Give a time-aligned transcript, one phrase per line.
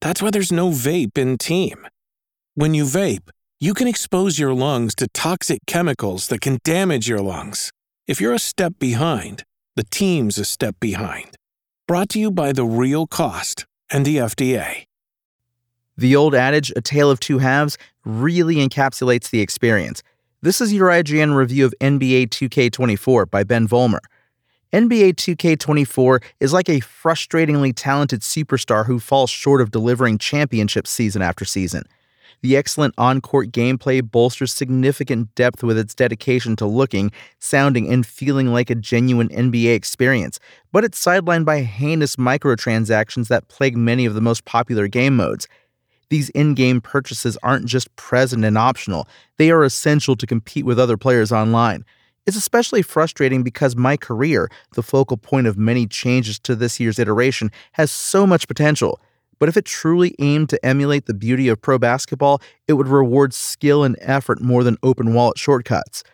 [0.00, 1.86] That's why there's no vape in team.
[2.54, 7.20] When you vape, you can expose your lungs to toxic chemicals that can damage your
[7.20, 7.72] lungs.
[8.06, 11.36] If you're a step behind, the team's a step behind.
[11.88, 14.84] Brought to you by The Real Cost and the FDA.
[15.96, 20.02] The old adage, a tale of two halves, really encapsulates the experience.
[20.42, 24.00] This is your IGN review of NBA 2K24 by Ben Volmer.
[24.72, 31.22] NBA 2K24 is like a frustratingly talented superstar who falls short of delivering championships season
[31.22, 31.84] after season.
[32.42, 38.04] The excellent on court gameplay bolsters significant depth with its dedication to looking, sounding, and
[38.04, 40.38] feeling like a genuine NBA experience,
[40.70, 45.48] but it's sidelined by heinous microtransactions that plague many of the most popular game modes.
[46.10, 50.78] These in game purchases aren't just present and optional, they are essential to compete with
[50.78, 51.86] other players online.
[52.28, 56.98] It's especially frustrating because my career, the focal point of many changes to this year's
[56.98, 59.00] iteration, has so much potential.
[59.38, 63.32] But if it truly aimed to emulate the beauty of pro basketball, it would reward
[63.32, 66.04] skill and effort more than open wallet shortcuts.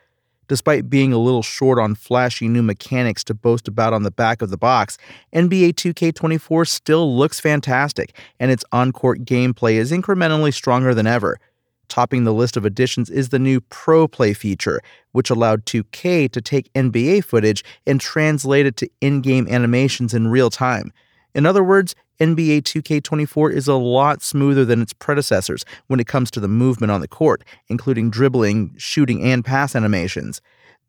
[0.46, 4.40] Despite being a little short on flashy new mechanics to boast about on the back
[4.40, 4.96] of the box,
[5.34, 11.40] NBA 2K24 still looks fantastic, and its on court gameplay is incrementally stronger than ever.
[11.88, 14.80] Topping the list of additions is the new Pro Play feature,
[15.12, 20.28] which allowed 2K to take NBA footage and translate it to in game animations in
[20.28, 20.92] real time.
[21.34, 26.30] In other words, NBA 2K24 is a lot smoother than its predecessors when it comes
[26.30, 30.40] to the movement on the court, including dribbling, shooting, and pass animations.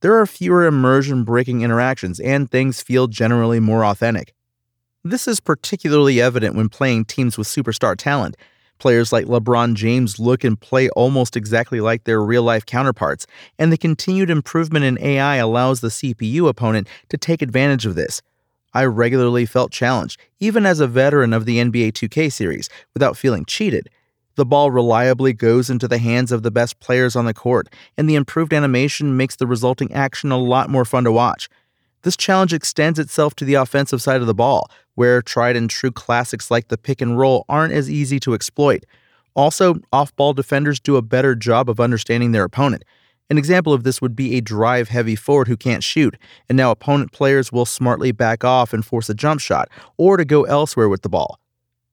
[0.01, 4.33] There are fewer immersion breaking interactions, and things feel generally more authentic.
[5.03, 8.35] This is particularly evident when playing teams with superstar talent.
[8.78, 13.25] Players like LeBron James look and play almost exactly like their real life counterparts,
[13.58, 18.22] and the continued improvement in AI allows the CPU opponent to take advantage of this.
[18.74, 23.46] I regularly felt challenged, even as a veteran of the NBA 2K series, without feeling
[23.46, 23.90] cheated.
[24.36, 28.09] The ball reliably goes into the hands of the best players on the court, and
[28.09, 31.47] the improved animation makes the resulting action a lot more fun to watch.
[32.02, 35.91] This challenge extends itself to the offensive side of the ball, where tried and true
[35.91, 38.85] classics like the pick and roll aren't as easy to exploit.
[39.35, 42.83] Also, off ball defenders do a better job of understanding their opponent.
[43.29, 46.16] An example of this would be a drive heavy forward who can't shoot,
[46.47, 49.67] and now opponent players will smartly back off and force a jump shot,
[49.97, 51.39] or to go elsewhere with the ball.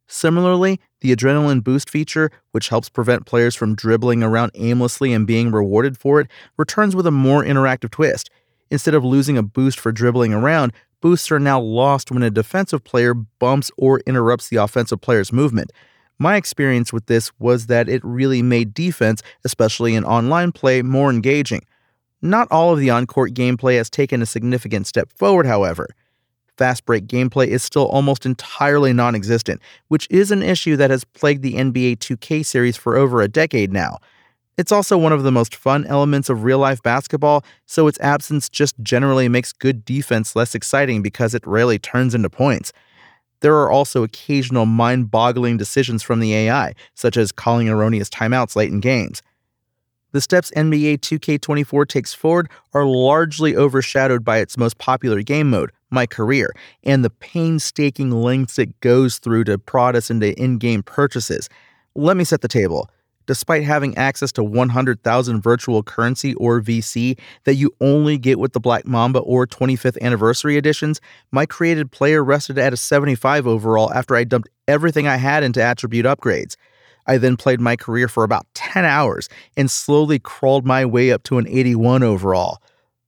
[0.07, 5.51] Similarly, the Adrenaline Boost feature, which helps prevent players from dribbling around aimlessly and being
[5.51, 8.29] rewarded for it, returns with a more interactive twist.
[8.71, 12.83] Instead of losing a boost for dribbling around, boosts are now lost when a defensive
[12.83, 15.71] player bumps or interrupts the offensive player's movement.
[16.19, 21.11] My experience with this was that it really made defense, especially in online play, more
[21.11, 21.67] engaging.
[22.23, 25.89] Not all of the on court gameplay has taken a significant step forward, however.
[26.57, 31.05] Fast break gameplay is still almost entirely non existent, which is an issue that has
[31.05, 33.99] plagued the NBA 2K series for over a decade now.
[34.59, 38.51] It's also one of the most fun elements of real life basketball, so its absence
[38.51, 42.73] just generally makes good defense less exciting because it rarely turns into points.
[43.41, 48.55] There are also occasional mind boggling decisions from the AI, such as calling erroneous timeouts
[48.55, 49.23] late in games.
[50.13, 55.73] The steps NBA 2K24 takes forward are largely overshadowed by its most popular game mode,
[55.89, 56.53] My Career,
[56.85, 61.49] and the painstaking lengths it goes through to prod us into in game purchases.
[61.95, 62.91] Let me set the table
[63.27, 68.61] despite having access to 100,000 virtual currency or VC that you only get with the
[68.61, 74.17] Black Mamba or 25th anniversary editions, my created player rested at a 75 overall after
[74.17, 76.57] I dumped everything I had into attribute upgrades.
[77.07, 81.23] I then played my career for about 10 hours and slowly crawled my way up
[81.25, 82.63] to an 81 overall.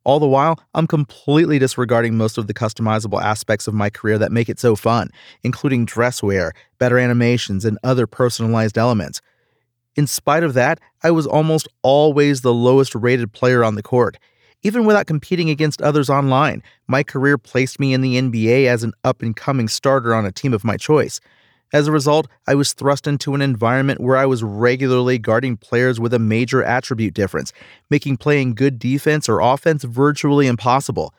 [0.04, 4.32] All the while, I'm completely disregarding most of the customizable aspects of my career that
[4.32, 5.08] make it so fun,
[5.42, 9.22] including dress wear, better animations, and other personalized elements.
[9.96, 14.16] In spite of that, I was almost always the lowest rated player on the court.
[14.62, 18.92] Even without competing against others online, my career placed me in the NBA as an
[19.04, 21.20] up and coming starter on a team of my choice.
[21.72, 26.00] As a result, I was thrust into an environment where I was regularly guarding players
[26.00, 27.52] with a major attribute difference,
[27.90, 31.12] making playing good defense or offense virtually impossible.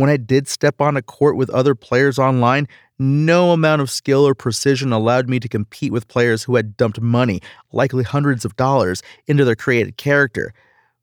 [0.00, 2.66] When I did step on a court with other players online,
[2.98, 7.02] no amount of skill or precision allowed me to compete with players who had dumped
[7.02, 10.54] money, likely hundreds of dollars, into their created character.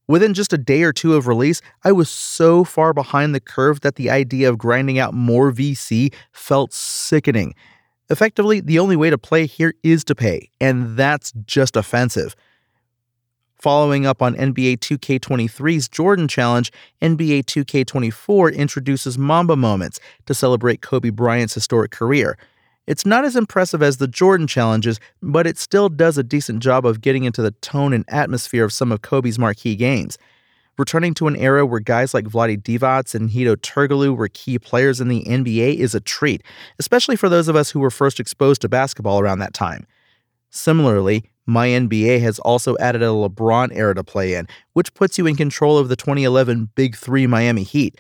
[0.07, 3.81] Within just a day or two of release, I was so far behind the curve
[3.81, 7.53] that the idea of grinding out more VC felt sickening.
[8.09, 12.35] Effectively, the only way to play here is to pay, and that's just offensive.
[13.59, 16.71] Following up on NBA 2K23's Jordan Challenge,
[17.01, 22.37] NBA 2K24 introduces Mamba Moments to celebrate Kobe Bryant's historic career.
[22.85, 26.85] It's not as impressive as the Jordan challenges, but it still does a decent job
[26.85, 30.19] of getting into the tone and atmosphere of some of Kobe's marquee games.
[30.77, 35.01] Returning to an era where guys like Vlade Divac and Hedo Turkoglu were key players
[35.01, 36.43] in the NBA is a treat,
[36.77, 39.87] especially for those of us who were first exposed to basketball around that time.
[40.49, 45.25] Similarly, my NBA has also added a LeBron era to play in, which puts you
[45.25, 47.97] in control of the 2011 Big Three Miami Heat.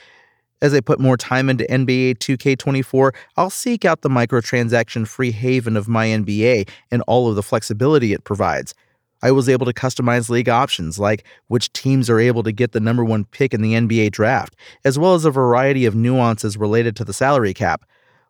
[0.61, 5.77] As I put more time into NBA 2K24, I'll seek out the microtransaction free haven
[5.77, 8.73] of my NBA and all of the flexibility it provides.
[9.21, 12.79] I was able to customize league options like which teams are able to get the
[12.79, 16.95] number one pick in the NBA draft, as well as a variety of nuances related
[16.97, 17.85] to the salary cap.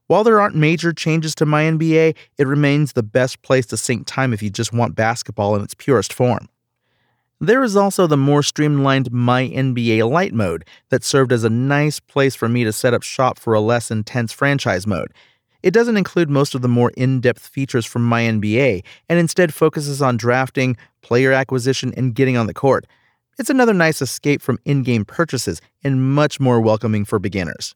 [0.08, 4.08] While there aren't major changes to my NBA, it remains the best place to sink
[4.08, 6.48] time if you just want basketball in its purest form.
[7.42, 12.00] There is also the more streamlined My NBA Lite mode that served as a nice
[12.00, 15.14] place for me to set up shop for a less intense franchise mode.
[15.62, 19.54] It doesn't include most of the more in depth features from My NBA and instead
[19.54, 22.88] focuses on drafting, player acquisition, and getting on the court.
[23.38, 27.76] It's another nice escape from in game purchases and much more welcoming for beginners.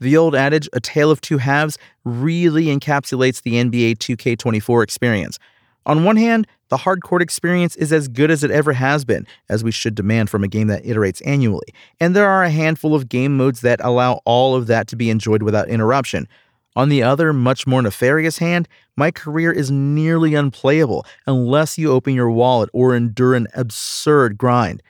[0.00, 5.38] The old adage, a tale of two halves, really encapsulates the NBA 2K24 experience.
[5.86, 9.64] On one hand, the hardcore experience is as good as it ever has been, as
[9.64, 11.66] we should demand from a game that iterates annually,
[11.98, 15.10] and there are a handful of game modes that allow all of that to be
[15.10, 16.28] enjoyed without interruption.
[16.76, 22.14] On the other, much more nefarious hand, my career is nearly unplayable unless you open
[22.14, 24.82] your wallet or endure an absurd grind.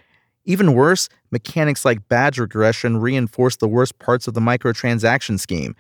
[0.45, 5.75] Even worse, mechanics like badge regression reinforce the worst parts of the microtransaction scheme.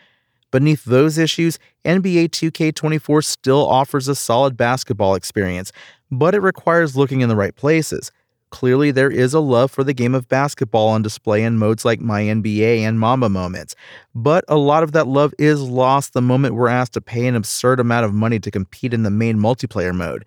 [0.50, 5.70] Beneath those issues, NBA 2K24 still offers a solid basketball experience,
[6.10, 8.10] but it requires looking in the right places.
[8.50, 12.00] Clearly, there is a love for the game of basketball on display in modes like
[12.00, 13.76] My NBA and Mamba Moments,
[14.12, 17.36] but a lot of that love is lost the moment we're asked to pay an
[17.36, 20.26] absurd amount of money to compete in the main multiplayer mode.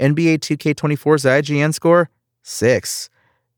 [0.00, 2.10] NBA 2K24's IGN score?
[2.42, 3.08] 6.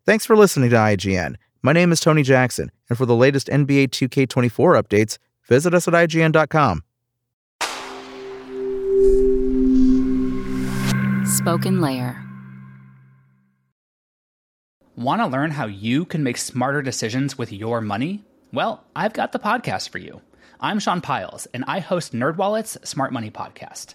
[0.07, 1.37] Thanks for listening to IGN.
[1.63, 5.17] My name is Tony Jackson, and for the latest NBA 2K24 updates,
[5.49, 6.83] visit us at IGN.com.
[11.25, 12.23] Spoken Layer.
[14.95, 18.23] Want to learn how you can make smarter decisions with your money?
[18.53, 20.21] Well, I've got the podcast for you.
[20.61, 23.95] I'm Sean Pyles, and I host NerdWallet's Smart Money Podcast.